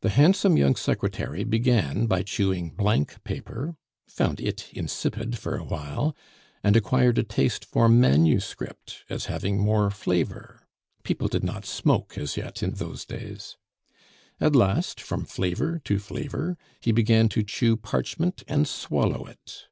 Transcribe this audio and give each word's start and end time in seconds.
The 0.00 0.08
handsome 0.08 0.56
young 0.56 0.74
secretary 0.74 1.44
began 1.44 2.06
by 2.06 2.22
chewing 2.22 2.70
blank 2.70 3.22
paper, 3.24 3.76
found 4.08 4.40
it 4.40 4.70
insipid 4.72 5.36
for 5.36 5.58
a 5.58 5.64
while, 5.64 6.16
and 6.64 6.76
acquired 6.76 7.18
a 7.18 7.22
taste 7.22 7.66
for 7.66 7.86
manuscript 7.86 9.04
as 9.10 9.26
having 9.26 9.58
more 9.58 9.90
flavor. 9.90 10.66
People 11.02 11.28
did 11.28 11.44
not 11.44 11.66
smoke 11.66 12.16
as 12.16 12.38
yet 12.38 12.62
in 12.62 12.70
those 12.70 13.04
days. 13.04 13.58
At 14.40 14.56
last, 14.56 14.98
from 14.98 15.26
flavor 15.26 15.78
to 15.84 15.98
flavor, 15.98 16.56
he 16.80 16.90
began 16.90 17.28
to 17.28 17.42
chew 17.42 17.76
parchment 17.76 18.42
and 18.48 18.66
swallow 18.66 19.26
it. 19.26 19.68